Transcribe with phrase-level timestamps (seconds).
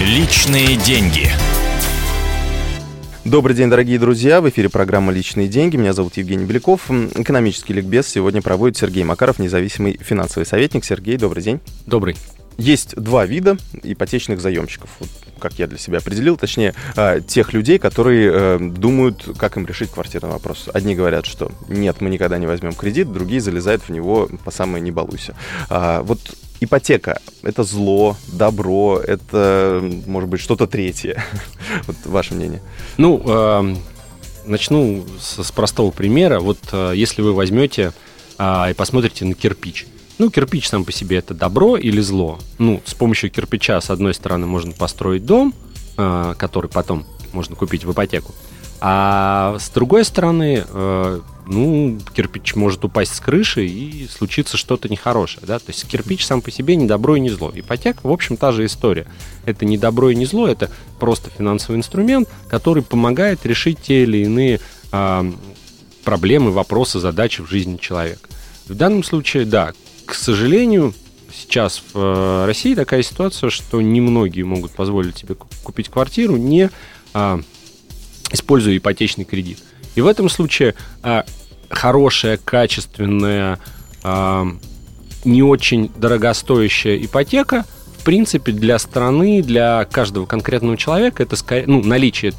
[0.00, 1.28] Личные деньги.
[3.24, 4.40] Добрый день, дорогие друзья.
[4.40, 5.76] В эфире программа «Личные деньги».
[5.76, 6.88] Меня зовут Евгений Беляков.
[6.88, 10.84] Экономический ликбез сегодня проводит Сергей Макаров, независимый финансовый советник.
[10.84, 11.58] Сергей, добрый день.
[11.84, 12.16] Добрый.
[12.58, 15.08] Есть два вида ипотечных заемщиков, вот,
[15.40, 19.90] как я для себя определил, точнее, э, тех людей, которые э, думают, как им решить
[19.90, 20.68] квартирный вопрос.
[20.72, 24.82] Одни говорят, что нет, мы никогда не возьмем кредит, другие залезают в него по самое
[24.82, 25.34] не балуйся.
[25.68, 26.20] А, вот
[26.60, 31.22] ипотека– это зло, добро, это, может быть, что-то третье.
[31.86, 32.62] вот ваше мнение.
[32.96, 33.76] Ну, э,
[34.44, 36.40] начну с, простого примера.
[36.40, 37.92] Вот э, если вы возьмете
[38.38, 39.86] э, и посмотрите на кирпич.
[40.18, 42.38] Ну, кирпич сам по себе это добро или зло?
[42.58, 45.54] Ну, с помощью кирпича, с одной стороны, можно построить дом,
[45.96, 48.34] э, который потом можно купить в ипотеку.
[48.80, 50.64] А с другой стороны,
[51.50, 56.42] ну, кирпич может упасть с крыши и случится что-то нехорошее, да, то есть кирпич сам
[56.42, 57.50] по себе не добро и не зло.
[57.54, 59.06] Ипотека, в общем, та же история.
[59.46, 64.18] Это не добро и не зло, это просто финансовый инструмент, который помогает решить те или
[64.18, 64.60] иные
[64.92, 65.32] э,
[66.04, 68.28] проблемы, вопросы, задачи в жизни человека.
[68.66, 69.72] В данном случае, да,
[70.04, 70.92] к сожалению,
[71.32, 76.68] сейчас в э, России такая ситуация, что немногие могут позволить себе купить квартиру, не
[77.14, 77.40] а,
[78.30, 79.58] используя ипотечный кредит.
[79.94, 81.24] И в этом случае а,
[81.70, 83.58] хорошая, качественная,
[84.02, 84.46] а,
[85.24, 87.64] не очень дорогостоящая ипотека,
[87.98, 92.32] в принципе, для страны, для каждого конкретного человека, это скорее, ну, наличие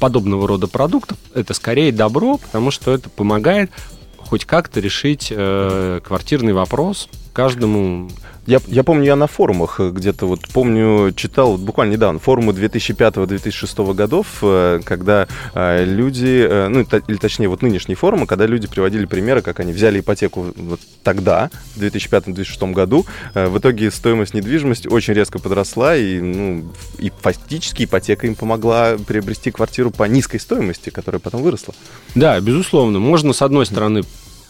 [0.00, 3.70] подобного рода продуктов, это скорее добро, потому что это помогает
[4.16, 8.10] хоть как-то решить э, квартирный вопрос каждому
[8.46, 12.52] я, я помню, я на форумах э, где-то вот помню, читал вот буквально недавно форумы
[12.52, 19.06] 2005-2006 годов, э, когда э, люди, ну или точнее вот нынешние форумы, когда люди приводили
[19.06, 25.14] примеры, как они взяли ипотеку вот тогда, в 2005-2006 году, в итоге стоимость недвижимости очень
[25.14, 26.64] резко подросла, и, ну,
[26.98, 31.74] и фактически ипотека им помогла приобрести квартиру по низкой стоимости, которая потом выросла.
[32.14, 32.98] Да, безусловно.
[32.98, 34.02] Можно, с одной стороны,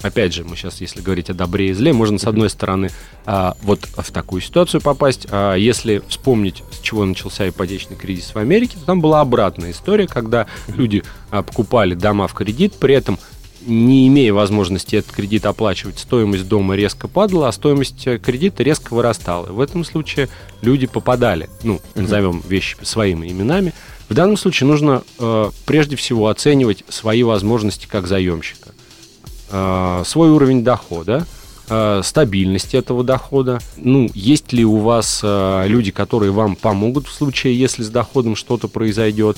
[0.03, 2.91] опять же, мы сейчас, если говорить о добре и зле, можно, с одной стороны,
[3.25, 5.27] а, вот в такую ситуацию попасть.
[5.31, 10.07] А если вспомнить, с чего начался ипотечный кризис в Америке, то там была обратная история,
[10.07, 13.19] когда люди а, покупали дома в кредит, при этом
[13.67, 18.95] не имея возможности этот кредит оплачивать, стоимость дома резко падала, а стоимость э, кредита резко
[18.95, 19.47] вырастала.
[19.47, 20.29] В этом случае
[20.63, 23.73] люди попадали, ну, назовем вещи своими именами.
[24.09, 28.62] В данном случае нужно э, прежде всего оценивать свои возможности как заемщика.
[29.53, 31.27] Э, свой уровень дохода,
[31.69, 33.61] э, стабильность этого дохода.
[33.77, 38.35] Ну, есть ли у вас э, люди, которые вам помогут в случае, если с доходом
[38.35, 39.37] что-то произойдет,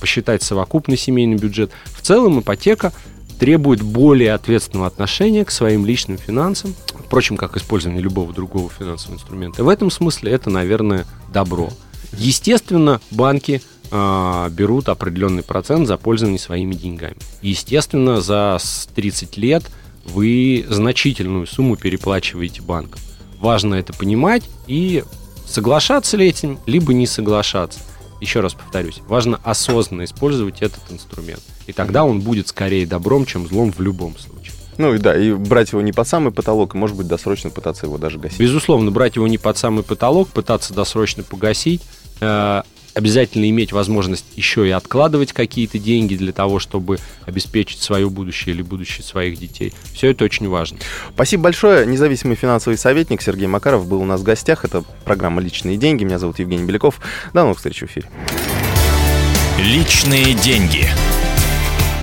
[0.00, 1.70] посчитать совокупный семейный бюджет.
[1.86, 2.92] В целом ипотека
[3.38, 6.74] требует более ответственного отношения к своим личным финансам,
[7.06, 9.64] впрочем, как использование любого другого финансового инструмента.
[9.64, 11.70] В этом смысле это, наверное, добро.
[12.12, 17.16] Естественно, банки э, берут определенный процент за пользование своими деньгами.
[17.42, 18.58] Естественно, за
[18.94, 19.64] 30 лет
[20.04, 23.00] вы значительную сумму переплачиваете банкам.
[23.40, 25.04] Важно это понимать и
[25.46, 27.80] соглашаться ли этим, либо не соглашаться.
[28.20, 31.42] Еще раз повторюсь, важно осознанно использовать этот инструмент.
[31.66, 34.54] И тогда он будет скорее добром, чем злом в любом случае.
[34.76, 37.86] Ну и да, и брать его не под самый потолок, и, может быть, досрочно пытаться
[37.86, 38.40] его даже гасить.
[38.40, 41.82] Безусловно, брать его не под самый потолок, пытаться досрочно погасить,
[42.20, 42.62] э,
[42.94, 48.62] обязательно иметь возможность еще и откладывать какие-то деньги для того, чтобы обеспечить свое будущее или
[48.62, 49.72] будущее своих детей.
[49.92, 50.78] Все это очень важно.
[51.14, 51.86] Спасибо большое.
[51.86, 54.64] Независимый финансовый советник Сергей Макаров был у нас в гостях.
[54.64, 56.04] Это программа «Личные деньги».
[56.04, 57.00] Меня зовут Евгений Беляков.
[57.32, 58.08] До новых встреч в эфире.
[59.58, 60.88] «Личные деньги».